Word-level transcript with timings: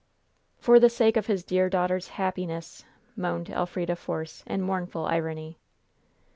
"For 0.57 0.79
the 0.79 0.89
sake 0.89 1.15
of 1.15 1.27
his 1.27 1.43
dear 1.43 1.69
daughter's 1.69 2.07
'happiness'!" 2.07 2.85
moaned 3.15 3.51
Elfrida 3.51 3.95
Force, 3.95 4.43
in 4.47 4.63
mournful 4.63 5.05
irony. 5.05 5.59